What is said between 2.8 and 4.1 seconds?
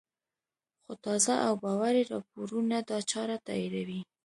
دا چاره تاییدوي